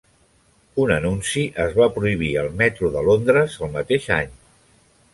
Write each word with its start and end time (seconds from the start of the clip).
Un 0.83 0.93
anunci 0.95 1.43
es 1.67 1.77
va 1.81 1.89
prohibir 1.99 2.31
al 2.45 2.51
metro 2.65 2.93
de 2.99 3.07
Londres 3.13 3.63
el 3.67 3.75
mateix 3.79 4.13
any. 4.21 4.39